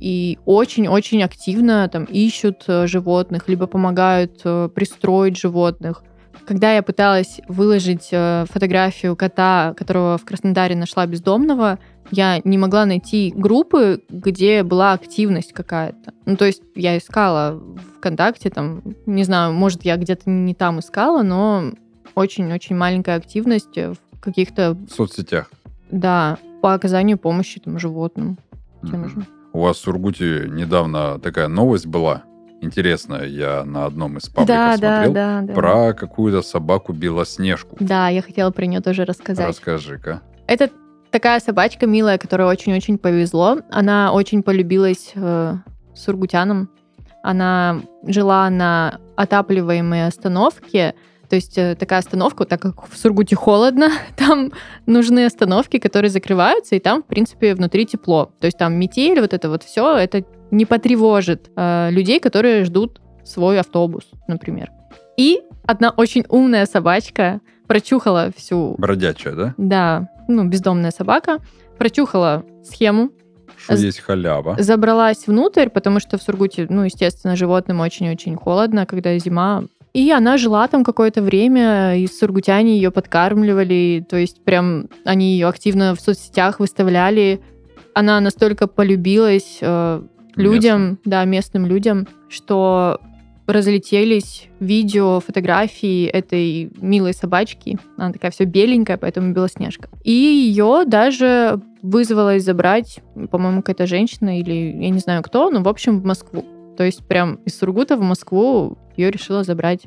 [0.00, 6.02] и очень-очень активно там ищут э, животных, либо помогают э, пристроить животных.
[6.46, 11.78] Когда я пыталась выложить э, фотографию кота, которого в Краснодаре нашла бездомного,
[12.10, 16.14] я не могла найти группы, где была активность какая-то.
[16.24, 17.60] Ну, то есть я искала
[17.98, 21.72] ВКонтакте, там, не знаю, может, я где-то не там искала, но
[22.14, 24.74] очень-очень маленькая активность в каких-то...
[24.88, 25.50] В соцсетях.
[25.90, 28.38] Да, по оказанию помощи там, животным.
[28.82, 29.24] Mm-hmm.
[29.52, 32.22] У вас в Сургуте недавно такая новость была
[32.60, 33.24] интересная.
[33.26, 35.54] Я на одном из пабликов да, смотрел да, да, да.
[35.54, 37.76] про какую-то собаку Белоснежку.
[37.80, 39.48] Да, я хотела про нее тоже рассказать.
[39.48, 40.22] Расскажи-ка.
[40.46, 40.70] Это
[41.10, 43.58] такая собачка милая, которая очень-очень повезло.
[43.70, 45.54] Она очень полюбилась э,
[45.94, 46.70] сургутянам.
[47.22, 50.94] Она жила на отапливаемой остановке,
[51.28, 54.52] то есть э, такая остановка, так как в Сургуте холодно, там
[54.86, 58.30] нужны остановки, которые закрываются, и там, в принципе, внутри тепло.
[58.40, 63.00] То есть там метель, вот это вот все, это не потревожит э, людей, которые ждут
[63.24, 64.70] свой автобус, например.
[65.16, 68.74] И одна очень умная собачка прочухала всю...
[68.78, 69.54] Бродячая, да?
[69.58, 71.38] Да, ну, бездомная собака,
[71.76, 73.10] прочухала схему,
[73.58, 74.56] что есть халява.
[74.58, 79.64] Забралась внутрь, потому что в Сургуте, ну, естественно, животным очень-очень холодно, когда зима.
[79.92, 85.48] И она жила там какое-то время, и сургутяне ее подкармливали, то есть прям они ее
[85.48, 87.40] активно в соцсетях выставляли.
[87.94, 90.02] Она настолько полюбилась э,
[90.36, 90.98] людям, местным.
[91.04, 93.00] да, местным людям, что
[93.46, 97.78] разлетелись видео, фотографии этой милой собачки.
[97.96, 99.88] Она такая все беленькая, поэтому белоснежка.
[100.04, 105.68] И ее даже вызвалась забрать, по-моему, какая-то женщина или я не знаю кто, но в
[105.68, 106.44] общем в Москву.
[106.78, 109.86] То есть прям из Сургута в Москву ее решила забрать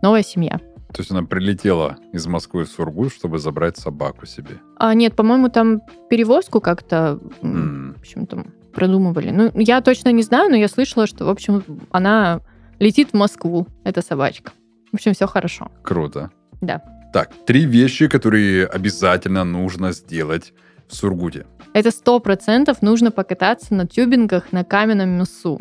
[0.00, 0.58] новая семья.
[0.90, 4.56] То есть она прилетела из Москвы в Сургут, чтобы забрать собаку себе?
[4.78, 7.96] А, нет, по-моему, там перевозку как-то, mm.
[7.96, 9.28] в общем, там продумывали.
[9.28, 12.40] Ну, я точно не знаю, но я слышала, что, в общем, она
[12.78, 14.52] летит в Москву, эта собачка.
[14.90, 15.70] В общем, все хорошо.
[15.82, 16.30] Круто.
[16.62, 16.82] Да.
[17.12, 20.54] Так, три вещи, которые обязательно нужно сделать
[20.88, 21.44] в Сургуте.
[21.74, 25.60] Это сто процентов нужно покататься на тюбингах на каменном мысу.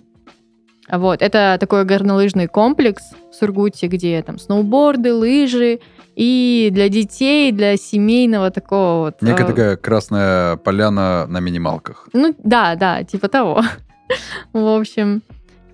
[0.92, 5.80] Вот, это такой горнолыжный комплекс в Сургуте, где там сноуборды, лыжи,
[6.16, 9.22] и для детей, для семейного такого вот...
[9.22, 9.48] Некая э...
[9.48, 12.10] такая красная поляна на минималках.
[12.14, 13.64] Ну, да, да, типа того.
[14.54, 15.22] В общем,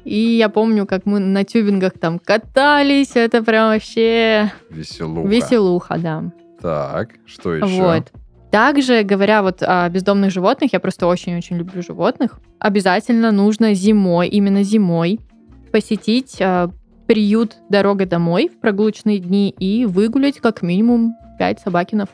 [0.04, 4.52] и я помню, как мы на тюбингах там катались, это прям вообще...
[4.70, 5.28] Веселуха.
[5.28, 6.24] Веселуха, да.
[6.62, 7.82] Так, что еще?
[7.82, 8.12] Вот.
[8.58, 14.64] Также, говоря вот о бездомных животных, я просто очень-очень люблю животных, обязательно нужно зимой, именно
[14.64, 15.20] зимой,
[15.72, 16.68] посетить э,
[17.06, 22.10] приют «Дорога домой» в прогулочные дни и выгулять как минимум 5 собакинов.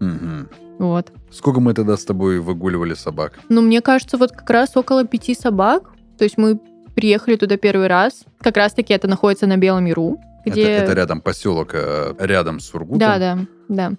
[0.00, 0.78] Угу.
[0.78, 1.12] Вот.
[1.32, 3.40] Сколько мы тогда с тобой выгуливали собак?
[3.48, 5.90] Ну, мне кажется, вот как раз около пяти собак.
[6.16, 6.60] То есть мы
[6.94, 8.22] приехали туда первый раз.
[8.40, 10.20] Как раз-таки это находится на Белом Яру.
[10.46, 10.62] Где...
[10.62, 13.00] Это, это рядом поселок, э, рядом с Сургутом?
[13.00, 13.92] Да, да, да.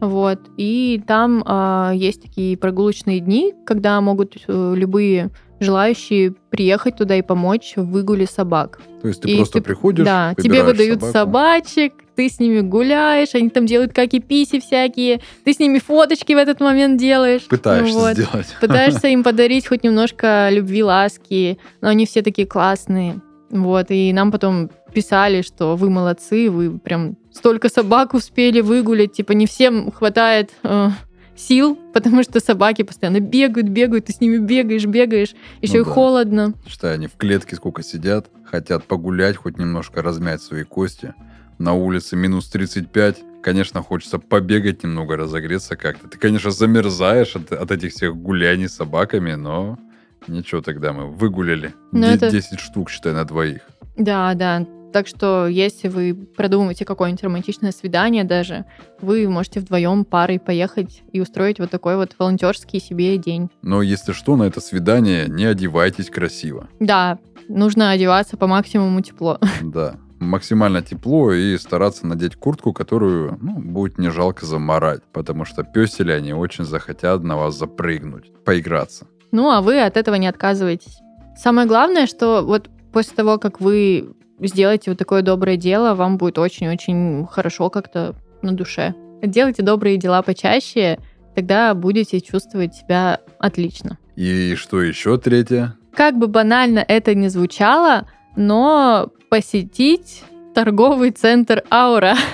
[0.00, 0.40] Вот.
[0.56, 7.22] И там э, есть такие прогулочные дни, когда могут э, любые желающие приехать туда и
[7.22, 8.80] помочь в выгуле собак.
[9.02, 11.12] То есть ты и просто ты, приходишь, Да, тебе выдают собаку.
[11.12, 16.38] собачек, ты с ними гуляешь, они там делают каки-писи всякие, ты с ними фоточки в
[16.38, 17.46] этот момент делаешь.
[17.46, 18.12] Пытаешься вот.
[18.12, 18.46] сделать.
[18.60, 23.20] Пытаешься им подарить хоть немножко любви, ласки, но они все такие классные.
[23.50, 29.32] Вот, и нам потом писали, что вы молодцы, вы прям столько собак успели выгулять, типа
[29.32, 30.90] не всем хватает э,
[31.36, 35.84] сил, потому что собаки постоянно бегают, бегают, ты с ними бегаешь, бегаешь, еще ну и
[35.84, 35.90] да.
[35.90, 36.54] холодно.
[36.66, 41.14] Что они в клетке сколько сидят, хотят погулять, хоть немножко размять свои кости.
[41.58, 46.08] На улице минус 35, конечно, хочется побегать немного, разогреться как-то.
[46.08, 49.78] Ты, конечно, замерзаешь от, от этих всех гуляний с собаками, но
[50.26, 51.74] Ничего, тогда мы выгуляли.
[51.92, 52.30] Это...
[52.30, 53.62] 10 штук, считай, на двоих.
[53.96, 54.66] Да, да.
[54.92, 58.64] Так что, если вы продумываете какое-нибудь романтичное свидание даже,
[59.00, 63.50] вы можете вдвоем парой поехать и устроить вот такой вот волонтерский себе день.
[63.62, 66.68] Но если что, на это свидание не одевайтесь красиво.
[66.80, 69.38] Да, нужно одеваться по максимуму тепло.
[69.62, 69.96] Да.
[70.18, 76.12] максимально тепло и стараться надеть куртку, которую ну, будет не жалко заморать, потому что песели
[76.12, 79.06] они очень захотят на вас запрыгнуть, поиграться.
[79.32, 80.98] Ну, а вы от этого не отказываетесь.
[81.36, 84.12] Самое главное, что вот после того, как вы
[84.48, 88.94] сделаете вот такое доброе дело, вам будет очень-очень хорошо как-то на душе.
[89.22, 90.98] Делайте добрые дела почаще,
[91.34, 93.98] тогда будете чувствовать себя отлично.
[94.16, 95.76] И что еще третье?
[95.94, 100.22] Как бы банально это ни звучало, но посетить
[100.54, 102.16] торговый центр Аура.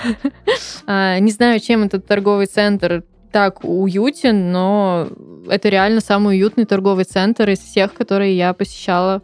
[0.89, 5.09] А, не знаю, чем этот торговый центр так уютен, но
[5.49, 9.21] это реально самый уютный торговый центр из всех, которые я посещала.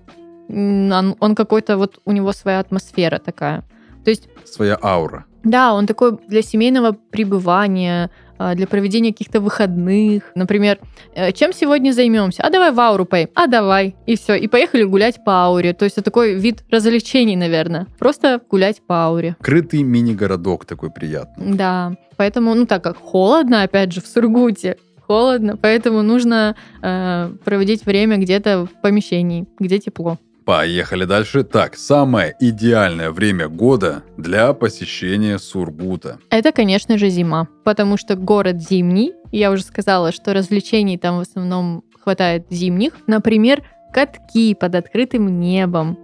[0.53, 3.63] Он, он какой-то вот у него своя атмосфера такая.
[4.03, 5.25] То есть своя аура.
[5.43, 10.23] Да, он такой для семейного пребывания, а, для проведения каких-то выходных.
[10.35, 10.79] Например,
[11.15, 12.43] э, чем сегодня займемся?
[12.43, 13.29] А давай в ауру поем.
[13.35, 13.95] А давай.
[14.05, 14.35] И все.
[14.35, 15.73] И поехали гулять по ауре.
[15.73, 17.87] То есть это такой вид развлечений, наверное.
[17.99, 19.35] Просто гулять по ауре.
[19.41, 21.55] Крытый мини-городок такой приятный.
[21.55, 21.93] Да.
[22.15, 28.17] Поэтому, ну так как холодно, опять же, в Сургуте, холодно, поэтому нужно э, проводить время
[28.17, 30.17] где-то в помещении, где тепло.
[30.45, 31.43] Поехали дальше.
[31.43, 36.19] Так, самое идеальное время года для посещения Сургута.
[36.29, 39.13] Это, конечно же, зима, потому что город зимний.
[39.31, 42.93] Я уже сказала, что развлечений там в основном хватает зимних.
[43.07, 45.97] Например, катки под открытым небом.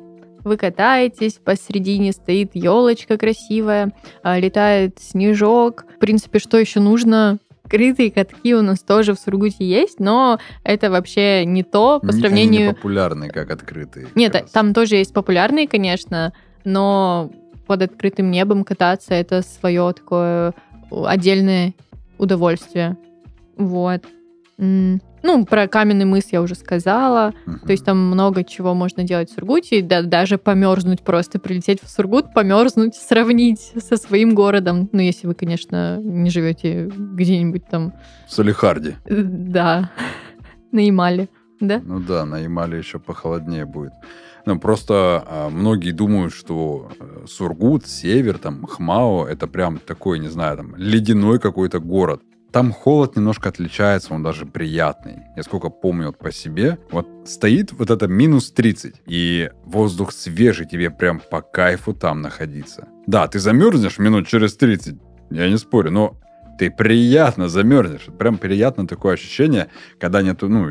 [0.46, 3.92] Вы катаетесь, посередине стоит елочка красивая,
[4.24, 5.86] а, летает снежок.
[5.98, 7.40] В принципе, что еще нужно?
[7.70, 12.62] Открытые катки у нас тоже в Сургуте есть, но это вообще не то по сравнению...
[12.62, 14.08] Они не популярные, как открытые.
[14.16, 14.50] Нет, раз.
[14.50, 17.32] там тоже есть популярные, конечно, но
[17.68, 20.56] под открытым небом кататься это свое такое
[20.90, 21.76] отдельное
[22.18, 22.98] удовольствие.
[23.56, 24.02] Вот.
[24.60, 27.34] Ну, про каменный мыс я уже сказала.
[27.46, 27.66] Uh-huh.
[27.66, 29.82] То есть там много чего можно делать в Сургуте.
[29.82, 34.90] Да, даже померзнуть просто, прилететь в Сургут, померзнуть, сравнить со своим городом.
[34.92, 37.94] Ну, если вы, конечно, не живете где-нибудь там...
[38.28, 38.98] В Салихарде.
[39.08, 39.92] Да,
[40.72, 41.30] на Ямале.
[41.60, 41.82] Да?
[41.84, 43.94] Ну да, на Ямале еще похолоднее будет.
[44.46, 50.30] Ну, просто а, многие думают, что э, Сургут, Север, там, Хмао, это прям такой, не
[50.30, 52.22] знаю, там, ледяной какой-то город.
[52.52, 55.18] Там холод немножко отличается, он даже приятный.
[55.36, 60.66] Я сколько помню вот по себе, вот стоит вот это минус 30, и воздух свежий,
[60.66, 62.88] тебе прям по кайфу там находиться.
[63.06, 64.98] Да, ты замерзнешь минут через 30,
[65.30, 66.18] я не спорю, но
[66.58, 68.08] ты приятно замерзнешь.
[68.18, 70.66] Прям приятно такое ощущение, когда нету, ну,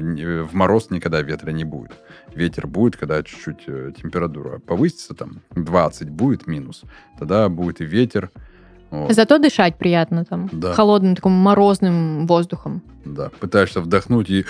[0.44, 1.92] в мороз никогда ветра не будет.
[2.34, 6.82] Ветер будет, когда чуть-чуть э, температура повысится, там, 20 будет минус,
[7.18, 8.30] тогда будет и ветер,
[8.90, 9.12] вот.
[9.12, 10.48] Зато дышать приятно там.
[10.52, 10.72] Да.
[10.72, 12.82] Холодным, таким морозным воздухом.
[13.04, 14.44] Да, пытаешься вдохнуть и,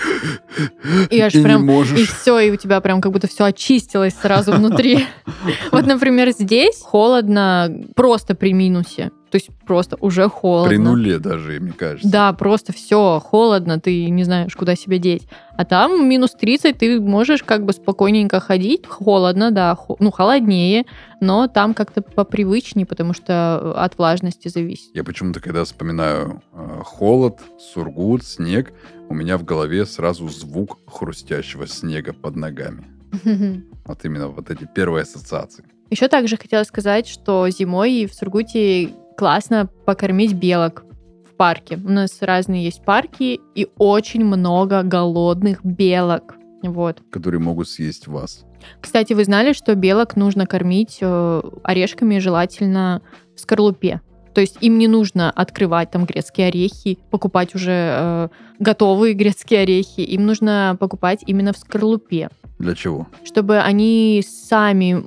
[1.09, 1.99] и, аж и прям, не можешь.
[1.99, 5.05] И все, и у тебя прям как будто все очистилось сразу внутри.
[5.71, 9.11] Вот, например, здесь холодно просто при минусе.
[9.29, 10.69] То есть просто уже холодно.
[10.69, 12.09] При нуле даже, мне кажется.
[12.09, 15.27] Да, просто все холодно, ты не знаешь, куда себя деть.
[15.55, 18.87] А там минус 30, ты можешь как бы спокойненько ходить.
[18.87, 20.85] Холодно, да, хо- ну холоднее,
[21.21, 24.95] но там как-то попривычнее, потому что от влажности зависит.
[24.95, 27.39] Я почему-то, когда вспоминаю э, холод,
[27.73, 28.73] сургут, снег,
[29.09, 32.85] у меня в голове сразу звук хрустящего снега под ногами.
[33.85, 35.65] Вот именно вот эти первые ассоциации.
[35.89, 38.89] Еще также хотела сказать, что зимой в Сургуте
[39.19, 40.85] классно покормить белок
[41.29, 41.75] в парке.
[41.75, 46.35] У нас разные есть парки и очень много голодных белок.
[46.63, 47.01] Вот.
[47.11, 48.45] Которые могут съесть вас.
[48.79, 53.01] Кстати, вы знали, что белок нужно кормить э, орешками, желательно
[53.35, 53.99] в скорлупе.
[54.33, 58.27] То есть им не нужно открывать там грецкие орехи, покупать уже э,
[58.59, 59.99] готовые грецкие орехи.
[59.99, 62.29] Им нужно покупать именно в скорлупе.
[62.57, 63.07] Для чего?
[63.25, 65.03] Чтобы они сами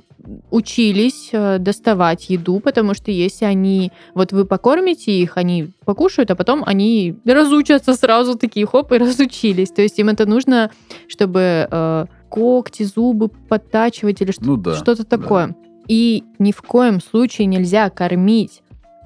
[0.51, 6.35] учились э, доставать еду, потому что если они, вот вы покормите их, они покушают, а
[6.35, 9.69] потом они разучатся сразу такие, хоп, и разучились.
[9.71, 10.71] То есть им это нужно,
[11.07, 15.47] чтобы э, когти, зубы подтачивать или что- ну, да, что-то такое.
[15.47, 15.55] Да.
[15.87, 18.61] И ни в коем случае нельзя кормить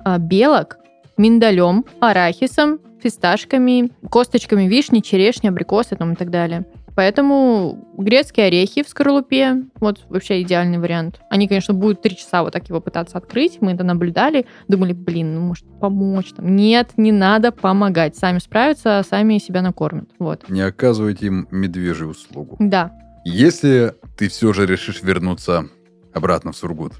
[0.05, 0.77] э, белок
[1.17, 6.65] миндалем, арахисом, фисташками, косточками вишни, черешни, абрикосы там, и так далее.
[6.97, 11.21] Поэтому грецкие орехи в скорлупе, вот вообще идеальный вариант.
[11.29, 13.61] Они, конечно, будут три часа вот так его пытаться открыть.
[13.61, 16.55] Мы это наблюдали, думали, блин, ну может помочь там.
[16.55, 18.15] Нет, не надо помогать.
[18.15, 20.09] Сами справятся, сами себя накормят.
[20.17, 20.49] Вот.
[20.49, 22.55] Не оказывайте им медвежью услугу.
[22.57, 22.91] Да.
[23.23, 25.69] Если ты все же решишь вернуться
[26.15, 26.93] обратно в Сургут,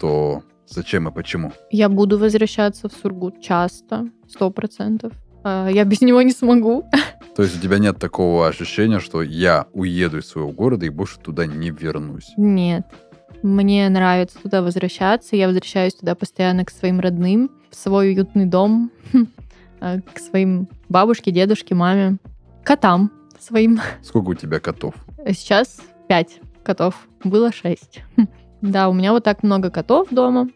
[0.00, 1.52] то зачем и почему?
[1.70, 5.12] Я буду возвращаться в Сургут часто, сто процентов.
[5.44, 6.90] А, я без него не смогу.
[7.36, 11.18] То есть у тебя нет такого ощущения, что я уеду из своего города и больше
[11.18, 12.32] туда не вернусь?
[12.38, 12.86] Нет.
[13.42, 15.36] Мне нравится туда возвращаться.
[15.36, 18.90] Я возвращаюсь туда постоянно к своим родным, в свой уютный дом,
[19.80, 22.16] э, к своим бабушке, дедушке, маме,
[22.64, 23.80] котам своим.
[24.02, 24.94] Сколько у тебя котов?
[25.26, 27.06] Сейчас пять котов.
[27.22, 28.02] Было шесть.
[28.62, 30.48] Да, у меня вот так много котов дома.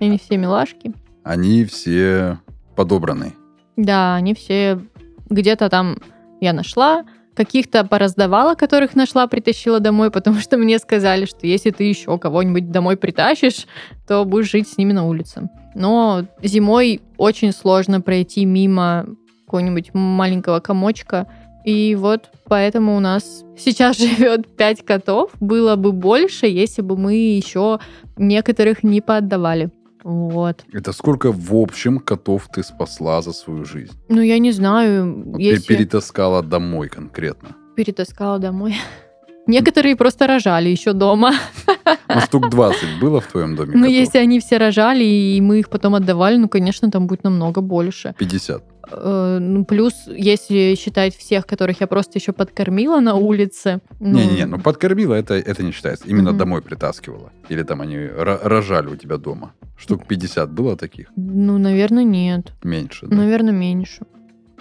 [0.00, 0.94] Они все милашки.
[1.22, 2.40] Они все
[2.74, 3.34] подобраны.
[3.76, 4.80] Да, они все
[5.28, 5.98] где-то там
[6.40, 11.84] я нашла, каких-то пораздавала, которых нашла, притащила домой, потому что мне сказали, что если ты
[11.84, 13.66] еще кого-нибудь домой притащишь,
[14.08, 15.50] то будешь жить с ними на улице.
[15.74, 19.06] Но зимой очень сложно пройти мимо
[19.44, 21.28] какого-нибудь маленького комочка,
[21.66, 25.32] и вот поэтому у нас сейчас живет пять котов.
[25.40, 27.80] Было бы больше, если бы мы еще
[28.16, 29.70] некоторых не поотдавали.
[30.06, 30.64] Вот.
[30.72, 33.92] Это сколько в общем котов ты спасла за свою жизнь?
[34.08, 35.24] Ну, я не знаю.
[35.32, 35.62] Вот если...
[35.62, 37.48] Ты перетаскала домой конкретно.
[37.74, 38.76] Перетаскала домой.
[39.48, 41.32] Некоторые просто рожали еще дома.
[42.08, 43.92] Ну, штук 20 было в твоем доме Ну, котов?
[43.92, 48.14] если они все рожали, и мы их потом отдавали, ну, конечно, там будет намного больше.
[48.18, 48.62] 50.
[48.90, 53.80] Э, Ну, плюс, если считать всех, которых я просто еще подкормила на улице.
[54.00, 56.06] ну, Не-не-не, ну подкормила, это, это не считается.
[56.06, 56.38] Именно Мгм.
[56.38, 57.30] домой притаскивала.
[57.48, 59.52] Или там они ро- рожали у тебя дома.
[59.78, 61.08] Штук 50 было таких?
[61.16, 62.52] Ну, наверное, нет.
[62.62, 63.16] Меньше, да?
[63.16, 64.02] Наверное, меньше.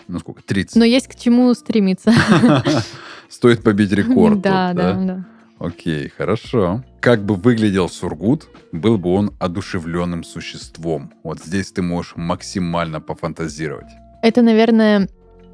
[0.08, 0.42] Ну сколько?
[0.44, 0.76] 30.
[0.76, 2.14] Но есть к чему стремиться.
[3.30, 4.42] Стоит побить рекорд.
[4.42, 5.26] Да, да, да.
[5.58, 6.84] Окей, хорошо.
[7.00, 11.12] Как бы выглядел Сургут, был бы он одушевленным существом.
[11.24, 13.88] Вот здесь ты можешь максимально пофантазировать.
[14.26, 15.08] Это, наверное,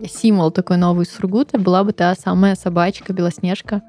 [0.08, 3.82] символ такой новый Сургута была бы та самая собачка Белоснежка.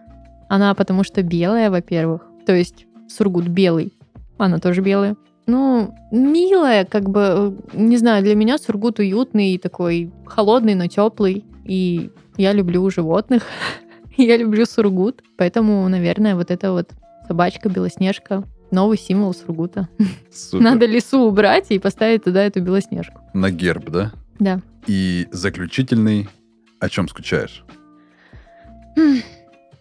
[0.48, 2.22] Она потому что белая, во-первых.
[2.46, 3.92] То есть Сургут белый.
[4.38, 5.14] Она тоже белая.
[5.46, 11.44] Ну, милая, как бы, э, не знаю, для меня Сургут уютный, такой холодный, но теплый.
[11.64, 13.44] И я люблю животных.
[14.16, 15.22] я люблю Сургут.
[15.38, 16.90] Поэтому, наверное, вот эта вот
[17.28, 18.42] собачка Белоснежка
[18.72, 19.88] новый символ Сургута.
[20.32, 20.64] Супер.
[20.64, 23.20] Надо лесу убрать и поставить туда эту Белоснежку.
[23.32, 24.12] На герб, да?
[24.38, 24.60] Да.
[24.86, 26.28] И заключительный,
[26.80, 27.64] о чем скучаешь?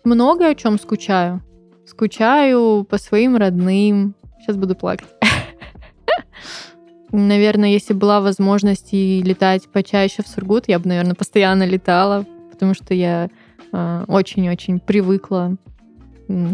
[0.03, 1.41] Много о чем скучаю.
[1.85, 4.15] Скучаю по своим родным.
[4.39, 5.09] Сейчас буду плакать.
[7.11, 12.73] Наверное, если была возможность и летать почаще в Сургут, я бы, наверное, постоянно летала, потому
[12.73, 13.29] что я
[13.73, 15.57] э, очень-очень привыкла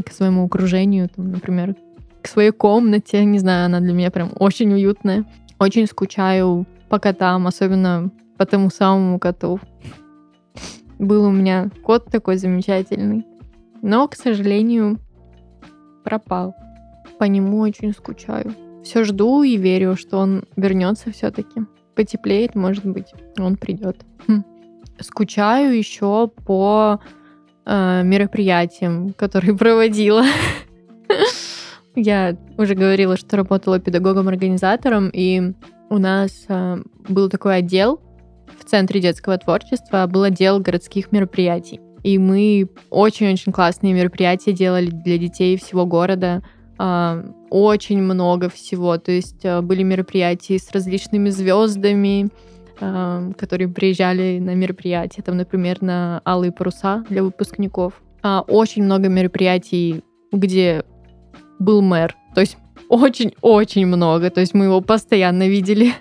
[0.06, 1.76] к своему окружению, там, например,
[2.24, 3.24] к своей комнате.
[3.24, 5.26] Не знаю, она для меня прям очень уютная.
[5.60, 9.60] Очень скучаю по котам, особенно по тому самому коту.
[11.00, 13.26] Был у меня кот такой замечательный,
[13.82, 15.00] но, к сожалению,
[16.04, 16.56] пропал.
[17.19, 18.54] По нему очень скучаю.
[18.84, 21.62] Все жду и верю, что он вернется все-таки.
[21.95, 24.06] Потеплеет, может быть, он придет.
[24.28, 24.43] Хм.
[25.00, 27.00] Скучаю еще по
[27.65, 30.23] э, мероприятиям, которые проводила.
[31.95, 35.54] Я уже говорила, что работала педагогом-организатором, и
[35.89, 38.02] у нас э, был такой отдел
[38.60, 41.80] в Центре детского творчества, был отдел городских мероприятий.
[42.04, 46.43] И мы очень-очень классные мероприятия делали для детей всего города.
[46.78, 48.97] А, Очень много всего.
[48.97, 52.30] То есть а, были мероприятия с различными звездами,
[52.80, 55.21] а, которые приезжали на мероприятия.
[55.21, 58.02] Там, например, на Алые паруса для выпускников.
[58.23, 60.84] А, Очень много мероприятий, где
[61.60, 62.15] был мэр.
[62.36, 62.58] То есть
[62.90, 64.30] очень-очень много.
[64.30, 65.94] То есть мы его постоянно видели.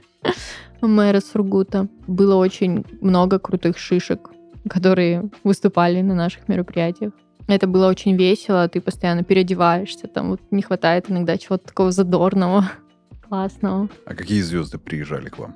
[0.81, 1.89] Мэра Сургута.
[2.07, 4.31] Было очень много крутых шишек,
[4.69, 7.13] которые выступали на наших мероприятиях.
[7.49, 12.69] Это было очень весело, ты постоянно переодеваешься, там вот не хватает иногда чего-то такого задорного,
[13.29, 13.89] классного.
[14.05, 15.55] А какие звезды приезжали к вам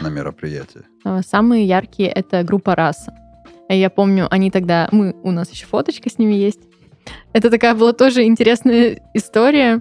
[0.00, 0.84] на мероприятие?
[1.04, 3.14] А, Самые яркие— это группа «Раса».
[3.68, 4.88] И Я помню, они тогда...
[4.90, 6.60] Мы, у нас еще фоточка с ними есть.
[7.32, 9.80] Это такая была тоже интересная история.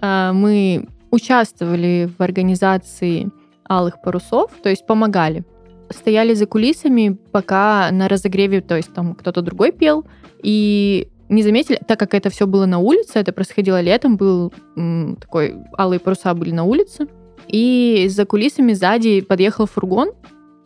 [0.00, 3.30] А, Мы участвовали в организации
[3.68, 5.44] «Алых парусов», то есть помогали.
[5.90, 10.04] Стояли за кулисами, пока на разогреве, то есть там кто-то другой пел,
[10.42, 15.16] и не заметили, так как это все было на улице, это происходило летом, был м,
[15.20, 17.06] такой, алые паруса были на улице,
[17.48, 20.12] и за кулисами сзади подъехал фургон,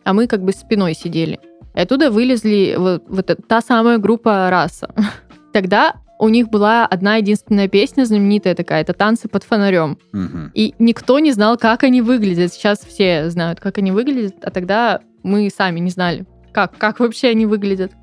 [0.03, 1.39] а мы как бы спиной сидели.
[1.75, 4.93] И оттуда вылезли вот, вот та самая группа «Раса».
[5.53, 9.97] Тогда у них была одна единственная песня знаменитая такая, это «Танцы под фонарем».
[10.11, 10.51] Мгм.
[10.53, 12.53] И никто не знал, как они выглядят.
[12.53, 17.29] Сейчас все знают, как они выглядят, а тогда мы сами не знали, как, как вообще
[17.29, 17.93] они выглядят.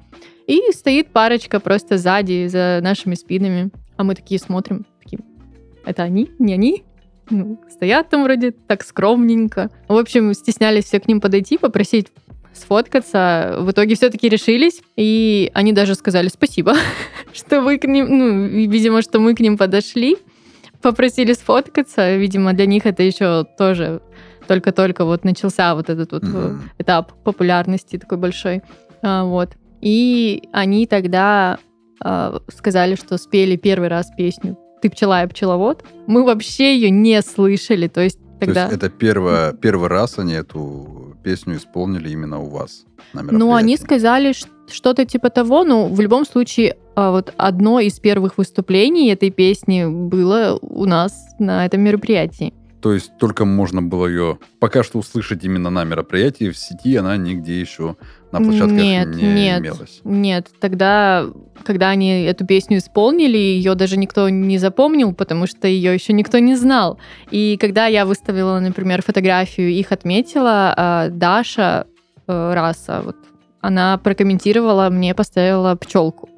[0.47, 3.71] И стоит парочка просто сзади, за нашими спинами.
[3.97, 5.21] А мы такие смотрим, такие,
[5.85, 6.31] это они?
[6.39, 6.85] Не они?
[7.29, 9.71] Ну, стоят там вроде так скромненько.
[9.89, 12.09] В общем, стеснялись все к ним подойти, попросить
[12.57, 13.57] сфоткаться.
[13.61, 16.75] В итоге все-таки решились, и они даже сказали спасибо,
[17.33, 20.17] что вы к ним, ну, видимо, что мы к ним подошли.
[20.83, 22.17] попросили сфоткаться.
[22.17, 24.01] Видимо, для них это еще тоже
[24.47, 26.71] только-только вот начался вот этот вот Мгм.
[26.79, 28.63] этап популярности такой большой.
[29.03, 29.51] А, вот.
[29.81, 31.59] И они тогда
[32.01, 35.83] а, сказали, что спели первый раз песню «Ты пчела, я пчеловод».
[36.07, 38.67] Мы вообще ее не слышали, то есть тогда...
[38.67, 43.55] То есть это первое, первый раз они эту песню исполнили именно у вас на Ну,
[43.55, 44.33] они сказали
[44.71, 49.87] что-то типа того, но в любом случае а, вот одно из первых выступлений этой песни
[49.87, 52.53] было у нас на этом мероприятии.
[52.87, 57.17] То есть только можно было ее пока что услышать именно на мероприятии, в сети она
[57.17, 57.97] нигде еще
[58.31, 59.61] на площадках Нет, не нет.
[59.61, 60.01] имелась.
[60.05, 61.27] Нет, тогда,
[61.65, 66.39] когда они эту песню исполнили, ее даже никто не запомнил, потому что ее еще никто
[66.39, 67.01] не знал.
[67.33, 71.89] И когда я выставила, например, фотографию, их отметила а, Даша
[72.29, 73.17] э, Раса, вот,
[73.61, 76.29] она прокомментировала, мне поставила пчелку,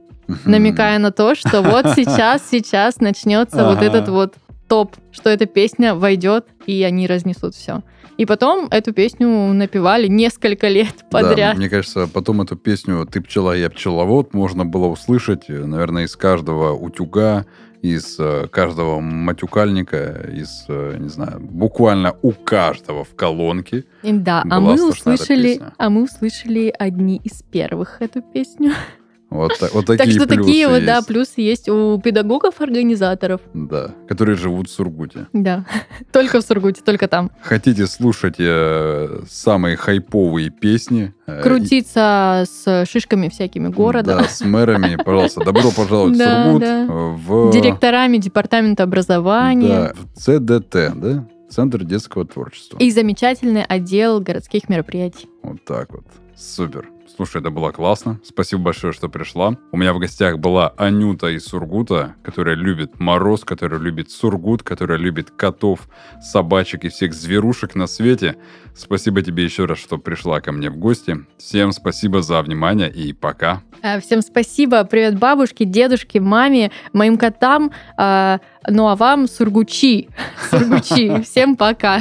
[0.46, 4.32] намекая на то, что вот сейчас, сейчас начнется вот этот вот
[4.68, 7.82] топ, что эта песня войдет, и они разнесут все.
[8.18, 11.56] И потом эту песню напевали несколько лет Да, подряд.
[11.56, 16.16] мне кажется, потом эту песню «Ты пчела, я пчеловод» можно было услышать, э, наверное, из
[16.16, 17.46] каждого утюга,
[17.80, 23.84] из э, каждого матюкальника, из, э, не знаю, буквально у каждого в колонке.
[24.02, 28.72] Да, а мы услышали, а мы услышали одни из первых эту песню.
[29.30, 33.40] Вот, вот Так такие что такие вот, да, плюсы есть у педагогов-организаторов.
[33.52, 35.26] Да, которые живут в Сургуте.
[35.34, 35.66] Да,
[36.12, 37.30] только в Сургуте, только там.
[37.42, 41.12] Хотите слушать э, самые хайповые песни?
[41.26, 46.60] э, Крутиться с шишками всякими и- города, Да, с мэрами, пожалуйста, добро пожаловать в Сургут.
[46.62, 46.84] да.
[46.84, 51.28] э, В, директорами департамента образования да, в ЦДТ, да?
[51.50, 52.76] Центр детского творчества.
[52.78, 55.28] и замечательный отдел городских мероприятий.
[55.42, 56.04] Вот так вот.
[56.36, 56.88] Супер.
[57.16, 58.20] Слушай, это было классно.
[58.24, 59.56] Спасибо большое, что пришла.
[59.72, 64.98] У меня в гостях была Анюта из Сургута, которая любит мороз, которая любит Сургут, которая
[64.98, 65.88] любит котов,
[66.20, 68.36] собачек и всех зверушек на свете.
[68.76, 71.16] Спасибо тебе еще раз, что пришла ко мне в гости.
[71.38, 73.62] Всем спасибо за внимание и пока.
[73.82, 74.84] А, Всем спасибо.
[74.84, 77.72] Привет бабушке, дедушке, маме, моим котам.
[77.96, 78.38] А,
[78.68, 80.08] Ну а вам сургучи.
[80.50, 81.22] Сургучи.
[81.22, 82.00] Всем пока.